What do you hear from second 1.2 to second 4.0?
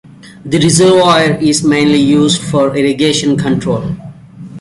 is mainly used for irrigation control.